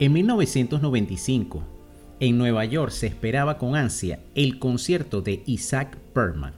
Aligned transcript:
En 0.00 0.14
1995, 0.14 1.62
en 2.20 2.38
Nueva 2.38 2.64
York 2.64 2.90
se 2.90 3.06
esperaba 3.06 3.58
con 3.58 3.76
ansia 3.76 4.20
el 4.34 4.58
concierto 4.58 5.20
de 5.20 5.42
Isaac 5.44 5.98
Perlman. 6.14 6.54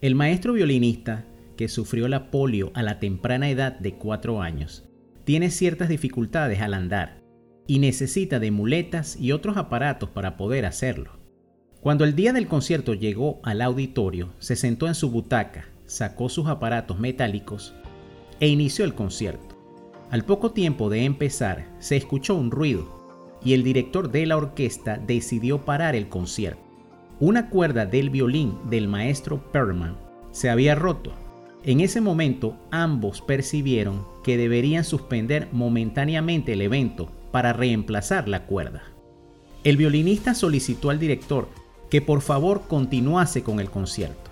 El 0.00 0.14
maestro 0.14 0.52
violinista, 0.52 1.26
que 1.56 1.66
sufrió 1.66 2.06
la 2.06 2.30
polio 2.30 2.70
a 2.74 2.84
la 2.84 3.00
temprana 3.00 3.50
edad 3.50 3.76
de 3.76 3.94
4 3.94 4.40
años, 4.40 4.84
tiene 5.24 5.50
ciertas 5.50 5.88
dificultades 5.88 6.60
al 6.60 6.74
andar 6.74 7.20
y 7.66 7.80
necesita 7.80 8.38
de 8.38 8.52
muletas 8.52 9.16
y 9.20 9.32
otros 9.32 9.56
aparatos 9.56 10.08
para 10.08 10.36
poder 10.36 10.64
hacerlo. 10.64 11.18
Cuando 11.80 12.04
el 12.04 12.14
día 12.14 12.32
del 12.32 12.46
concierto 12.46 12.94
llegó 12.94 13.40
al 13.42 13.62
auditorio, 13.62 14.32
se 14.38 14.54
sentó 14.54 14.86
en 14.86 14.94
su 14.94 15.10
butaca, 15.10 15.66
sacó 15.86 16.28
sus 16.28 16.46
aparatos 16.46 17.00
metálicos 17.00 17.74
e 18.38 18.46
inició 18.46 18.84
el 18.84 18.94
concierto. 18.94 19.49
Al 20.10 20.24
poco 20.24 20.50
tiempo 20.50 20.90
de 20.90 21.04
empezar, 21.04 21.68
se 21.78 21.96
escuchó 21.96 22.34
un 22.34 22.50
ruido 22.50 23.38
y 23.44 23.54
el 23.54 23.62
director 23.62 24.10
de 24.10 24.26
la 24.26 24.36
orquesta 24.36 24.98
decidió 24.98 25.64
parar 25.64 25.94
el 25.94 26.08
concierto. 26.08 26.60
Una 27.20 27.48
cuerda 27.48 27.86
del 27.86 28.10
violín 28.10 28.58
del 28.68 28.88
maestro 28.88 29.40
Perlman 29.52 29.96
se 30.32 30.50
había 30.50 30.74
roto. 30.74 31.12
En 31.62 31.80
ese 31.80 32.00
momento 32.00 32.56
ambos 32.72 33.20
percibieron 33.20 34.04
que 34.24 34.36
deberían 34.36 34.82
suspender 34.82 35.48
momentáneamente 35.52 36.54
el 36.54 36.62
evento 36.62 37.12
para 37.30 37.52
reemplazar 37.52 38.26
la 38.28 38.46
cuerda. 38.46 38.82
El 39.62 39.76
violinista 39.76 40.34
solicitó 40.34 40.90
al 40.90 40.98
director 40.98 41.48
que 41.88 42.02
por 42.02 42.20
favor 42.20 42.62
continuase 42.66 43.44
con 43.44 43.60
el 43.60 43.70
concierto. 43.70 44.30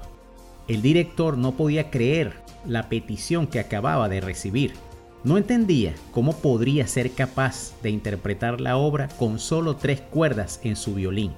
El 0.67 0.83
director 0.83 1.39
no 1.39 1.53
podía 1.53 1.91
creer 1.91 2.33
la 2.67 2.89
petición 2.89 3.47
que 3.47 3.61
acababa 3.61 4.09
de 4.09 4.21
recibir 4.21 4.73
no 5.25 5.37
entendía 5.37 5.95
cómo 6.11 6.37
podría 6.37 6.87
ser 6.87 7.13
capaz 7.13 7.73
de 7.83 7.91
interpretar 7.91 8.61
la 8.61 8.77
obra 8.77 9.09
con 9.19 9.39
solo 9.39 9.77
tres 9.77 10.01
cuerdas 10.01 10.61
en 10.63 10.77
su 10.77 10.95
violín. 10.95 11.33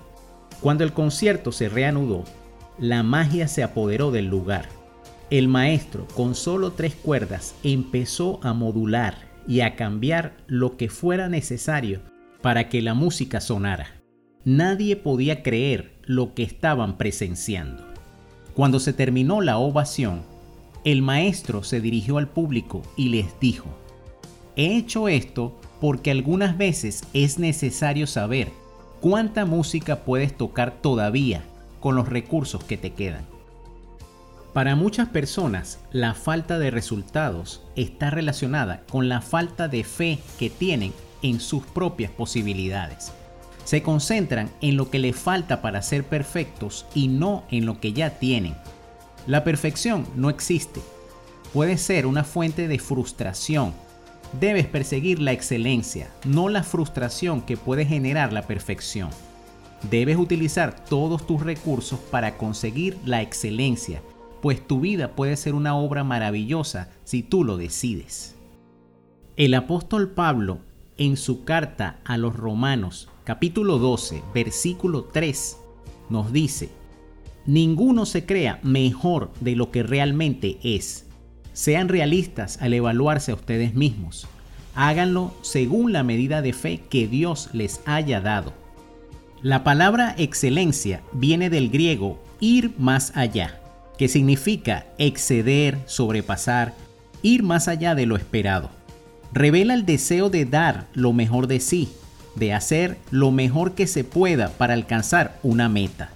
Cuando 0.60 0.84
el 0.84 0.92
concierto 0.92 1.52
se 1.52 1.68
reanudó, 1.68 2.24
la 2.78 3.02
magia 3.02 3.48
se 3.48 3.62
apoderó 3.62 4.10
del 4.10 4.26
lugar. 4.26 4.68
El 5.30 5.48
maestro, 5.48 6.06
con 6.14 6.34
solo 6.34 6.72
tres 6.72 6.94
cuerdas, 6.94 7.54
empezó 7.62 8.40
a 8.42 8.52
modular 8.52 9.30
y 9.46 9.60
a 9.60 9.76
cambiar 9.76 10.36
lo 10.46 10.76
que 10.76 10.88
fuera 10.88 11.28
necesario 11.28 12.02
para 12.42 12.68
que 12.68 12.82
la 12.82 12.94
música 12.94 13.40
sonara. 13.40 14.02
Nadie 14.44 14.96
podía 14.96 15.42
creer 15.42 15.98
lo 16.02 16.34
que 16.34 16.42
estaban 16.42 16.96
presenciando. 16.98 17.84
Cuando 18.54 18.80
se 18.80 18.92
terminó 18.92 19.40
la 19.40 19.58
ovación, 19.58 20.22
el 20.84 21.02
maestro 21.02 21.62
se 21.62 21.80
dirigió 21.80 22.18
al 22.18 22.28
público 22.28 22.82
y 22.96 23.08
les 23.08 23.38
dijo, 23.40 23.68
he 24.56 24.76
hecho 24.76 25.08
esto 25.08 25.58
porque 25.80 26.10
algunas 26.10 26.56
veces 26.56 27.04
es 27.12 27.38
necesario 27.38 28.06
saber 28.06 28.50
cuánta 29.00 29.44
música 29.44 30.00
puedes 30.04 30.36
tocar 30.36 30.80
todavía 30.80 31.42
con 31.80 31.96
los 31.96 32.08
recursos 32.08 32.64
que 32.64 32.76
te 32.76 32.92
quedan. 32.92 33.24
Para 34.52 34.74
muchas 34.74 35.08
personas, 35.08 35.78
la 35.92 36.14
falta 36.14 36.58
de 36.58 36.70
resultados 36.70 37.62
está 37.76 38.10
relacionada 38.10 38.82
con 38.90 39.08
la 39.08 39.20
falta 39.20 39.68
de 39.68 39.84
fe 39.84 40.18
que 40.38 40.50
tienen 40.50 40.92
en 41.22 41.40
sus 41.40 41.62
propias 41.64 42.10
posibilidades. 42.10 43.12
Se 43.64 43.82
concentran 43.82 44.50
en 44.60 44.76
lo 44.76 44.90
que 44.90 44.98
les 44.98 45.14
falta 45.14 45.62
para 45.62 45.82
ser 45.82 46.04
perfectos 46.04 46.86
y 46.94 47.08
no 47.08 47.44
en 47.50 47.64
lo 47.64 47.80
que 47.80 47.92
ya 47.92 48.18
tienen. 48.18 48.56
La 49.30 49.44
perfección 49.44 50.08
no 50.16 50.28
existe. 50.28 50.80
Puede 51.52 51.78
ser 51.78 52.04
una 52.06 52.24
fuente 52.24 52.66
de 52.66 52.80
frustración. 52.80 53.72
Debes 54.40 54.66
perseguir 54.66 55.20
la 55.20 55.30
excelencia, 55.30 56.10
no 56.24 56.48
la 56.48 56.64
frustración 56.64 57.40
que 57.40 57.56
puede 57.56 57.86
generar 57.86 58.32
la 58.32 58.48
perfección. 58.48 59.08
Debes 59.88 60.16
utilizar 60.16 60.84
todos 60.84 61.28
tus 61.28 61.42
recursos 61.42 62.00
para 62.10 62.36
conseguir 62.38 62.98
la 63.04 63.22
excelencia, 63.22 64.02
pues 64.42 64.66
tu 64.66 64.80
vida 64.80 65.14
puede 65.14 65.36
ser 65.36 65.54
una 65.54 65.76
obra 65.76 66.02
maravillosa 66.02 66.88
si 67.04 67.22
tú 67.22 67.44
lo 67.44 67.56
decides. 67.56 68.34
El 69.36 69.54
apóstol 69.54 70.10
Pablo, 70.10 70.58
en 70.96 71.16
su 71.16 71.44
carta 71.44 72.00
a 72.04 72.16
los 72.16 72.34
Romanos, 72.34 73.08
capítulo 73.22 73.78
12, 73.78 74.24
versículo 74.34 75.04
3, 75.04 75.56
nos 76.08 76.32
dice, 76.32 76.79
Ninguno 77.46 78.06
se 78.06 78.26
crea 78.26 78.60
mejor 78.62 79.32
de 79.40 79.56
lo 79.56 79.70
que 79.70 79.82
realmente 79.82 80.58
es. 80.62 81.06
Sean 81.52 81.88
realistas 81.88 82.58
al 82.60 82.74
evaluarse 82.74 83.32
a 83.32 83.34
ustedes 83.34 83.74
mismos. 83.74 84.26
Háganlo 84.74 85.34
según 85.42 85.92
la 85.92 86.02
medida 86.02 86.42
de 86.42 86.52
fe 86.52 86.80
que 86.88 87.08
Dios 87.08 87.50
les 87.52 87.80
haya 87.86 88.20
dado. 88.20 88.52
La 89.42 89.64
palabra 89.64 90.14
excelencia 90.18 91.02
viene 91.12 91.50
del 91.50 91.70
griego 91.70 92.22
ir 92.40 92.72
más 92.78 93.12
allá, 93.16 93.58
que 93.96 94.08
significa 94.08 94.86
exceder, 94.98 95.78
sobrepasar, 95.86 96.74
ir 97.22 97.42
más 97.42 97.66
allá 97.66 97.94
de 97.94 98.06
lo 98.06 98.16
esperado. 98.16 98.70
Revela 99.32 99.74
el 99.74 99.86
deseo 99.86 100.28
de 100.28 100.44
dar 100.44 100.88
lo 100.92 101.12
mejor 101.12 101.46
de 101.46 101.60
sí, 101.60 101.88
de 102.34 102.52
hacer 102.52 102.98
lo 103.10 103.30
mejor 103.30 103.72
que 103.72 103.86
se 103.86 104.04
pueda 104.04 104.50
para 104.50 104.74
alcanzar 104.74 105.38
una 105.42 105.68
meta. 105.68 106.10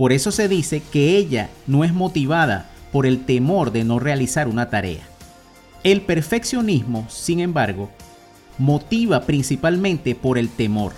Por 0.00 0.14
eso 0.14 0.32
se 0.32 0.48
dice 0.48 0.80
que 0.90 1.18
ella 1.18 1.50
no 1.66 1.84
es 1.84 1.92
motivada 1.92 2.70
por 2.90 3.04
el 3.04 3.26
temor 3.26 3.70
de 3.70 3.84
no 3.84 3.98
realizar 3.98 4.48
una 4.48 4.70
tarea. 4.70 5.06
El 5.84 6.00
perfeccionismo, 6.00 7.04
sin 7.10 7.38
embargo, 7.38 7.90
motiva 8.56 9.20
principalmente 9.26 10.14
por 10.14 10.38
el 10.38 10.48
temor. 10.48 10.94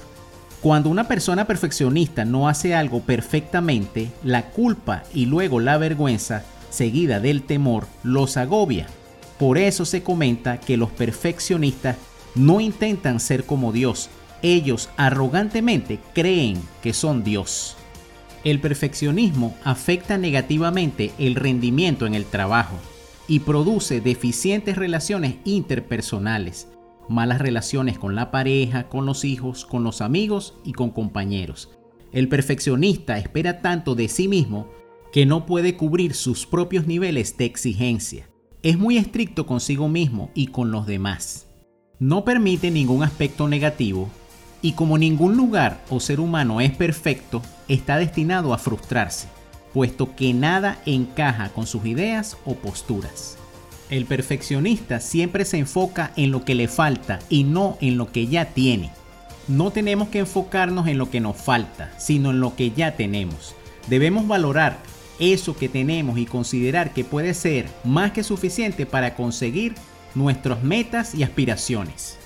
Cuando 0.60 0.88
una 0.88 1.08
persona 1.08 1.48
perfeccionista 1.48 2.24
no 2.24 2.48
hace 2.48 2.76
algo 2.76 3.00
perfectamente, 3.00 4.12
la 4.22 4.50
culpa 4.50 5.02
y 5.12 5.26
luego 5.26 5.58
la 5.58 5.78
vergüenza, 5.78 6.44
seguida 6.70 7.18
del 7.18 7.42
temor, 7.42 7.88
los 8.04 8.36
agobia. 8.36 8.86
Por 9.36 9.58
eso 9.58 9.84
se 9.84 10.04
comenta 10.04 10.60
que 10.60 10.76
los 10.76 10.92
perfeccionistas 10.92 11.96
no 12.36 12.60
intentan 12.60 13.18
ser 13.18 13.46
como 13.46 13.72
Dios, 13.72 14.10
ellos 14.42 14.90
arrogantemente 14.96 15.98
creen 16.14 16.62
que 16.84 16.92
son 16.92 17.24
Dios. 17.24 17.76
El 18.44 18.58
perfeccionismo 18.60 19.56
afecta 19.62 20.18
negativamente 20.18 21.12
el 21.18 21.36
rendimiento 21.36 22.06
en 22.06 22.14
el 22.14 22.24
trabajo 22.24 22.76
y 23.28 23.40
produce 23.40 24.00
deficientes 24.00 24.76
relaciones 24.76 25.36
interpersonales, 25.44 26.68
malas 27.08 27.40
relaciones 27.40 27.98
con 27.98 28.16
la 28.16 28.32
pareja, 28.32 28.88
con 28.88 29.06
los 29.06 29.24
hijos, 29.24 29.64
con 29.64 29.84
los 29.84 30.00
amigos 30.00 30.54
y 30.64 30.72
con 30.72 30.90
compañeros. 30.90 31.70
El 32.10 32.28
perfeccionista 32.28 33.16
espera 33.16 33.60
tanto 33.62 33.94
de 33.94 34.08
sí 34.08 34.26
mismo 34.26 34.68
que 35.12 35.24
no 35.24 35.46
puede 35.46 35.76
cubrir 35.76 36.14
sus 36.14 36.44
propios 36.44 36.86
niveles 36.86 37.36
de 37.36 37.44
exigencia. 37.44 38.28
Es 38.62 38.76
muy 38.76 38.96
estricto 38.96 39.46
consigo 39.46 39.88
mismo 39.88 40.30
y 40.34 40.48
con 40.48 40.72
los 40.72 40.86
demás. 40.86 41.46
No 42.00 42.24
permite 42.24 42.72
ningún 42.72 43.04
aspecto 43.04 43.46
negativo 43.46 44.10
y 44.62 44.72
como 44.72 44.96
ningún 44.96 45.36
lugar 45.36 45.80
o 45.90 46.00
ser 46.00 46.20
humano 46.20 46.60
es 46.60 46.70
perfecto, 46.70 47.42
está 47.68 47.98
destinado 47.98 48.54
a 48.54 48.58
frustrarse, 48.58 49.26
puesto 49.74 50.14
que 50.14 50.32
nada 50.32 50.78
encaja 50.86 51.50
con 51.50 51.66
sus 51.66 51.84
ideas 51.84 52.38
o 52.44 52.54
posturas. 52.54 53.36
El 53.90 54.06
perfeccionista 54.06 55.00
siempre 55.00 55.44
se 55.44 55.58
enfoca 55.58 56.12
en 56.16 56.30
lo 56.30 56.44
que 56.44 56.54
le 56.54 56.68
falta 56.68 57.18
y 57.28 57.44
no 57.44 57.76
en 57.80 57.98
lo 57.98 58.10
que 58.10 58.26
ya 58.26 58.46
tiene. 58.46 58.90
No 59.48 59.70
tenemos 59.70 60.08
que 60.08 60.20
enfocarnos 60.20 60.86
en 60.86 60.96
lo 60.96 61.10
que 61.10 61.20
nos 61.20 61.36
falta, 61.36 61.90
sino 61.98 62.30
en 62.30 62.40
lo 62.40 62.54
que 62.54 62.70
ya 62.70 62.96
tenemos. 62.96 63.54
Debemos 63.88 64.26
valorar 64.26 64.78
eso 65.18 65.56
que 65.56 65.68
tenemos 65.68 66.16
y 66.18 66.24
considerar 66.24 66.94
que 66.94 67.04
puede 67.04 67.34
ser 67.34 67.68
más 67.84 68.12
que 68.12 68.22
suficiente 68.22 68.86
para 68.86 69.14
conseguir 69.14 69.74
nuestras 70.14 70.62
metas 70.62 71.14
y 71.14 71.22
aspiraciones. 71.22 72.16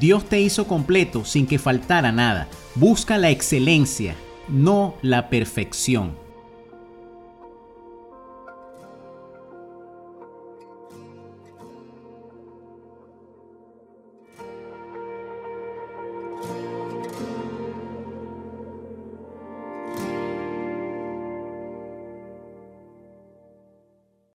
Dios 0.00 0.24
te 0.24 0.40
hizo 0.40 0.66
completo 0.66 1.26
sin 1.26 1.46
que 1.46 1.58
faltara 1.58 2.10
nada. 2.10 2.48
Busca 2.74 3.18
la 3.18 3.28
excelencia, 3.28 4.16
no 4.48 4.94
la 5.02 5.28
perfección. 5.28 6.16